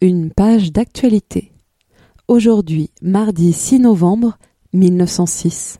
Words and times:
une 0.00 0.30
page 0.30 0.72
d'actualité. 0.72 1.52
Aujourd'hui, 2.26 2.90
mardi 3.00 3.52
6 3.52 3.80
novembre 3.80 4.36
1906. 4.74 5.78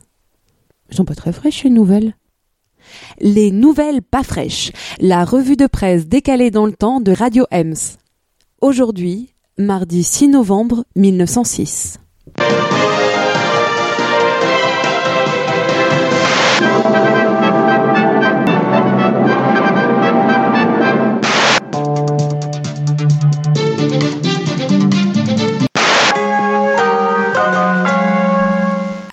Elles 0.89 0.95
sont 0.95 1.05
pas 1.05 1.15
très 1.15 1.31
fraîches 1.31 1.63
les 1.63 1.69
nouvelles. 1.69 2.15
Les 3.19 3.51
nouvelles 3.51 4.01
pas 4.01 4.23
fraîches, 4.23 4.71
la 4.99 5.23
revue 5.23 5.55
de 5.55 5.67
presse 5.67 6.07
décalée 6.07 6.49
dans 6.49 6.65
le 6.65 6.73
temps 6.73 6.99
de 6.99 7.11
Radio 7.11 7.45
Ems. 7.51 7.97
Aujourd'hui, 8.61 9.35
mardi 9.59 10.03
6 10.03 10.29
novembre 10.29 10.83
1906. 10.95 11.99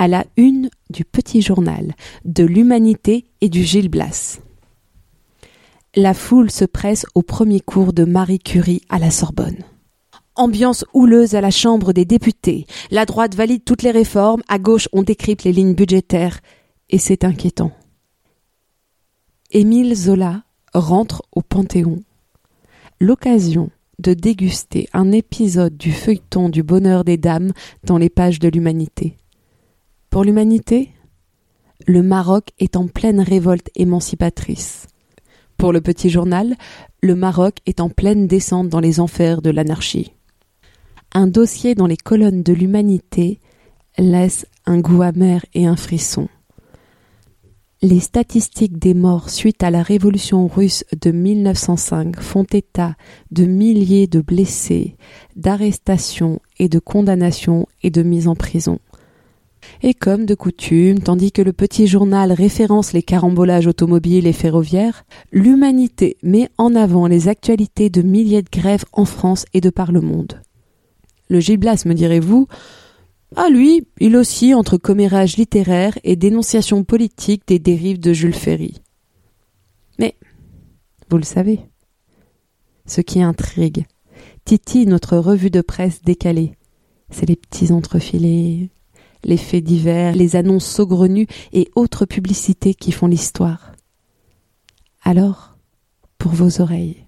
À 0.07 0.09
la 0.09 0.25
une 0.37 0.71
du 0.89 1.05
petit 1.05 1.43
journal, 1.43 1.97
de 2.25 2.45
l'humanité 2.45 3.25
et 3.41 3.49
du 3.49 3.65
Gilles 3.65 3.89
Blas. 3.89 4.39
La 5.97 6.15
foule 6.15 6.49
se 6.49 6.65
presse 6.65 7.07
au 7.17 7.23
premier 7.23 7.59
cours 7.59 7.93
de 7.93 8.05
Marie 8.05 8.39
Curie 8.39 8.83
à 8.89 9.01
la 9.01 9.11
Sorbonne. 9.11 9.65
Ambiance 10.37 10.85
houleuse 10.93 11.35
à 11.35 11.41
la 11.41 11.51
Chambre 11.51 11.93
des 11.93 12.05
députés. 12.05 12.67
La 12.93 13.05
droite 13.05 13.35
valide 13.35 13.65
toutes 13.65 13.83
les 13.83 13.91
réformes, 13.91 14.43
à 14.47 14.61
gauche 14.61 14.89
on 14.93 15.03
décrypte 15.03 15.43
les 15.43 15.53
lignes 15.53 15.75
budgétaires, 15.75 16.39
et 16.89 16.99
c'est 16.99 17.25
inquiétant. 17.25 17.73
Émile 19.51 19.97
Zola 19.97 20.45
rentre 20.73 21.23
au 21.33 21.43
Panthéon. 21.43 21.99
L'occasion 23.01 23.71
de 23.99 24.15
déguster 24.15 24.89
un 24.93 25.11
épisode 25.11 25.77
du 25.77 25.91
feuilleton 25.91 26.49
du 26.49 26.63
bonheur 26.63 27.03
des 27.03 27.17
dames 27.17 27.51
dans 27.83 27.99
les 27.99 28.11
pages 28.11 28.39
de 28.39 28.49
l'humanité. 28.49 29.19
Pour 30.17 30.25
l'humanité, 30.25 30.93
le 31.87 32.03
Maroc 32.03 32.49
est 32.59 32.77
en 32.77 32.87
pleine 32.87 33.21
révolte 33.21 33.69
émancipatrice. 33.77 34.87
Pour 35.59 35.75
le 35.75 35.83
petit 35.83 36.09
journal, 36.09 36.57
le 37.03 37.15
Maroc 37.15 37.59
est 37.67 37.81
en 37.81 37.91
pleine 37.91 38.27
descente 38.27 38.71
dans 38.71 38.81
les 38.81 38.99
enfers 38.99 39.43
de 39.43 39.51
l'anarchie. 39.51 40.15
Un 41.13 41.27
dossier 41.27 41.75
dans 41.75 41.87
les 41.87 41.99
colonnes 41.99 42.43
de 42.43 42.55
l'humanité 42.55 43.41
laisse 43.99 44.47
un 44.65 44.79
goût 44.79 45.03
amer 45.03 45.45
et 45.53 45.67
un 45.67 45.77
frisson. 45.77 46.29
Les 47.83 48.01
statistiques 48.01 48.79
des 48.79 48.95
morts 48.95 49.29
suite 49.29 49.63
à 49.63 49.71
la 49.71 49.83
révolution 49.83 50.47
russe 50.47 50.87
de 50.99 51.11
1905 51.11 52.19
font 52.23 52.47
état 52.55 52.97
de 53.33 53.45
milliers 53.45 54.07
de 54.07 54.23
blessés, 54.23 54.97
d'arrestations 55.37 56.41
et 56.59 56.71
de 56.71 56.79
condamnations 56.79 57.67
et 57.83 57.91
de 57.91 58.03
mises 58.03 58.29
en 58.29 58.35
prison. 58.35 58.79
Et 59.83 59.95
comme 59.95 60.27
de 60.27 60.35
coutume, 60.35 61.01
tandis 61.01 61.33
que 61.33 61.43
le 61.43 61.53
petit 61.53 61.87
journal 61.87 62.33
référence 62.33 62.93
les 62.93 63.03
carambolages 63.03 63.67
automobiles 63.67 64.27
et 64.27 64.33
ferroviaires, 64.33 65.05
l'humanité 65.33 66.17
met 66.23 66.49
en 66.59 66.75
avant 66.75 67.07
les 67.07 67.29
actualités 67.29 67.91
de 67.91 68.03
milliers 68.03 68.43
de 68.43 68.51
grèves 68.51 68.85
en 68.93 69.05
France 69.05 69.45
et 69.55 69.61
de 69.61 69.71
par 69.71 69.93
le 69.93 70.01
monde. 70.01 70.41
Le 71.29 71.41
Giblas, 71.41 71.83
me 71.87 71.95
direz-vous, 71.95 72.47
ah 73.35 73.49
lui, 73.51 73.87
il 73.99 74.17
aussi 74.17 74.55
entre 74.55 74.77
commérage 74.77 75.37
littéraire 75.37 75.99
et 76.05 76.17
dénonciation 76.17 76.85
politique 76.85 77.43
des 77.47 77.59
dérives 77.59 77.99
de 77.99 78.13
Jules 78.13 78.35
Ferry. 78.35 78.81
Mais, 79.99 80.15
vous 81.11 81.17
le 81.19 81.25
savez, 81.25 81.61
ce 82.87 83.01
qui 83.01 83.23
intrigue, 83.23 83.87
Titi, 84.45 84.87
notre 84.87 85.19
revue 85.19 85.51
de 85.51 85.61
presse 85.61 86.03
décalée, 86.03 86.53
c'est 87.11 87.29
les 87.29 87.37
petits 87.37 87.73
entrefilés, 87.73 88.71
les 89.27 89.37
faits 89.37 89.65
divers, 89.65 90.15
les 90.15 90.37
annonces 90.37 90.65
saugrenues 90.65 91.27
et 91.53 91.69
autres 91.75 92.07
publicités 92.07 92.75
qui 92.75 92.93
font 92.93 93.09
l'histoire. 93.09 93.73
Alors, 95.03 95.57
pour 96.17 96.33
vos 96.33 96.63
oreilles, 96.63 97.05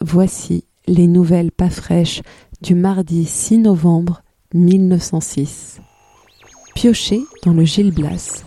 voici 0.00 0.64
les 0.86 1.06
nouvelles 1.06 1.52
pas 1.52 1.70
fraîches 1.70 2.22
du 2.62 2.74
mardi 2.74 3.26
6 3.26 3.58
novembre 3.58 4.22
1906. 4.54 5.80
Pioché 6.74 7.20
dans 7.44 7.52
le 7.52 7.64
Gilles 7.64 7.92
Blas. 7.94 8.44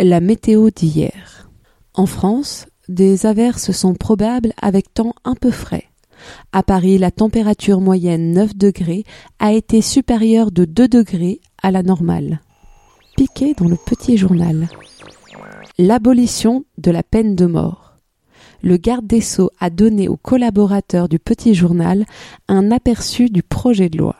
La 0.00 0.20
météo 0.20 0.70
d'hier. 0.70 1.48
En 1.94 2.06
France, 2.06 2.66
des 2.88 3.26
averses 3.26 3.70
sont 3.70 3.94
probables 3.94 4.52
avec 4.60 4.92
temps 4.92 5.14
un 5.24 5.34
peu 5.34 5.50
frais. 5.50 5.84
À 6.52 6.62
Paris, 6.62 6.98
la 6.98 7.10
température 7.10 7.80
moyenne 7.80 8.32
9 8.32 8.56
degrés 8.56 9.04
a 9.38 9.52
été 9.52 9.80
supérieure 9.80 10.50
de 10.50 10.64
2 10.64 10.88
degrés 10.88 11.40
à 11.62 11.70
la 11.70 11.82
normale. 11.82 12.40
Piqué 13.16 13.54
dans 13.54 13.68
le 13.68 13.76
petit 13.76 14.16
journal. 14.16 14.68
L'abolition 15.78 16.64
de 16.78 16.90
la 16.90 17.02
peine 17.02 17.34
de 17.34 17.46
mort. 17.46 17.94
Le 18.62 18.76
garde 18.76 19.06
des 19.06 19.20
Sceaux 19.20 19.50
a 19.60 19.70
donné 19.70 20.08
aux 20.08 20.16
collaborateurs 20.16 21.08
du 21.08 21.18
petit 21.18 21.54
journal 21.54 22.04
un 22.48 22.70
aperçu 22.70 23.28
du 23.30 23.42
projet 23.42 23.88
de 23.88 23.98
loi. 23.98 24.16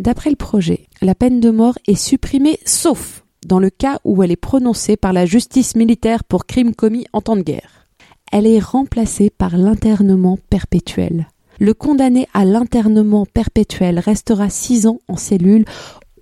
D'après 0.00 0.30
le 0.30 0.36
projet, 0.36 0.88
la 1.00 1.14
peine 1.14 1.40
de 1.40 1.50
mort 1.50 1.78
est 1.86 1.94
supprimée 1.94 2.58
sauf 2.64 3.24
dans 3.46 3.58
le 3.58 3.70
cas 3.70 3.98
où 4.04 4.22
elle 4.22 4.32
est 4.32 4.36
prononcée 4.36 4.96
par 4.96 5.12
la 5.12 5.26
justice 5.26 5.76
militaire 5.76 6.24
pour 6.24 6.46
crimes 6.46 6.74
commis 6.74 7.06
en 7.12 7.20
temps 7.20 7.36
de 7.36 7.42
guerre. 7.42 7.86
Elle 8.32 8.46
est 8.46 8.58
remplacée 8.58 9.30
par 9.30 9.56
l'internement 9.56 10.38
perpétuel. 10.50 11.28
Le 11.60 11.72
condamné 11.72 12.26
à 12.34 12.44
l'internement 12.44 13.26
perpétuel 13.26 14.00
restera 14.00 14.50
six 14.50 14.86
ans 14.86 14.98
en 15.06 15.16
cellule. 15.16 15.64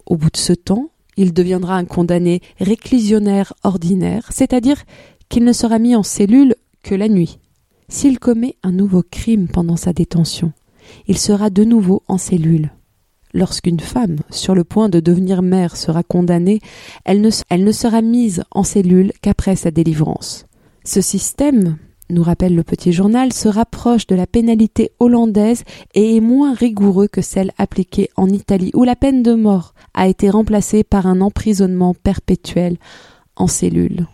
Au 0.07 0.17
bout 0.17 0.31
de 0.31 0.37
ce 0.37 0.53
temps, 0.53 0.91
il 1.17 1.33
deviendra 1.33 1.77
un 1.77 1.85
condamné 1.85 2.41
réclusionnaire 2.59 3.53
ordinaire, 3.65 4.29
c'est-à-dire 4.31 4.83
qu'il 5.29 5.45
ne 5.45 5.53
sera 5.53 5.79
mis 5.79 5.95
en 5.97 6.03
cellule 6.03 6.55
que 6.83 6.95
la 6.95 7.09
nuit. 7.09 7.39
S'il 7.89 8.19
commet 8.19 8.57
un 8.63 8.73
nouveau 8.73 9.03
crime 9.03 9.49
pendant 9.49 9.77
sa 9.77 9.93
détention, 9.93 10.53
il 11.07 11.19
sera 11.19 11.51
de 11.51 11.65
nouveau 11.65 12.03
en 12.09 12.19
cellule. 12.19 12.71
Lorsqu'une 13.35 13.81
femme, 13.81 14.17
sur 14.31 14.55
le 14.55 14.65
point 14.65 14.89
de 14.89 15.01
devenir 15.01 15.43
mère, 15.43 15.77
sera 15.77 16.03
condamnée, 16.03 16.61
elle 17.05 17.21
ne, 17.21 17.73
sera 17.73 18.03
mise 18.03 18.45
en 18.51 18.63
cellule 18.63 19.13
qu'après 19.23 19.57
sa 19.57 19.71
délivrance. 19.71 20.47
Ce 20.85 21.01
système 21.01 21.79
nous 22.13 22.23
rappelle 22.23 22.55
le 22.55 22.63
petit 22.63 22.93
journal, 22.93 23.33
se 23.33 23.49
rapproche 23.49 24.07
de 24.07 24.15
la 24.15 24.27
pénalité 24.27 24.93
hollandaise 25.01 25.65
et 25.95 26.17
est 26.17 26.21
moins 26.21 26.55
rigoureux 26.55 27.09
que 27.09 27.21
celle 27.21 27.53
appliquée 27.59 28.11
en 28.17 28.29
Italie, 28.29 28.71
où 28.75 28.85
la 28.85 28.97
peine 28.97 29.23
de 29.23 29.35
mort 29.35 29.75
a 29.95 30.09
été 30.09 30.31
remplacée 30.31 30.85
par 30.85 31.07
un 31.07 31.21
emprisonnement 31.21 31.95
perpétuel 31.95 32.77
en 33.37 33.47
cellule. 33.47 34.07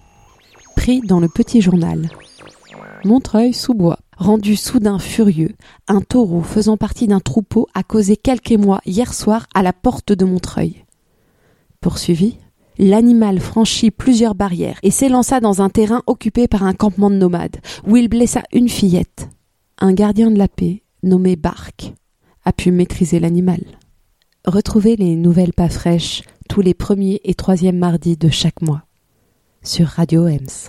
Pris 0.77 1.01
dans 1.01 1.21
le 1.21 1.29
petit 1.29 1.61
journal. 1.61 2.09
Montreuil-sous-Bois. 3.05 3.99
Rendu 4.17 4.57
soudain 4.57 4.99
furieux, 4.99 5.55
un 5.87 6.01
taureau 6.01 6.43
faisant 6.43 6.77
partie 6.77 7.07
d'un 7.07 7.21
troupeau 7.21 7.69
a 7.73 7.85
causé 7.85 8.17
quelques 8.17 8.51
mois 8.51 8.81
hier 8.85 9.15
soir 9.15 9.47
à 9.55 9.63
la 9.63 9.73
porte 9.73 10.13
de 10.13 10.25
Montreuil. 10.25 10.85
Poursuivi, 11.81 12.37
l'animal 12.79 13.41
franchit 13.41 13.91
plusieurs 13.91 14.35
barrières 14.35 14.79
et 14.83 14.91
s'élança 14.91 15.41
dans 15.41 15.63
un 15.63 15.69
terrain 15.69 16.03
occupé 16.07 16.49
par 16.49 16.63
un 16.63 16.75
campement 16.75 17.11
de 17.11 17.17
nomades, 17.17 17.59
où 17.87 17.97
il 17.97 18.09
blessa 18.09 18.43
une 18.53 18.69
fillette. 18.69 19.29
Un 19.79 19.93
gardien 19.93 20.31
de 20.31 20.39
la 20.39 20.49
paix, 20.49 20.83
nommé 21.03 21.37
Bark, 21.37 21.93
a 22.45 22.53
pu 22.53 22.71
maîtriser 22.71 23.21
l'animal. 23.21 23.61
Retrouvez 24.45 24.97
les 24.97 25.17
nouvelles 25.17 25.53
pas 25.53 25.69
fraîches 25.69 26.23
tous 26.49 26.61
les 26.61 26.75
premiers 26.75 27.21
et 27.25 27.35
troisièmes 27.35 27.79
mardis 27.79 28.17
de 28.17 28.31
chaque 28.31 28.63
mois 28.63 28.83
sur 29.63 29.87
Radio 29.87 30.27
Ems. 30.27 30.67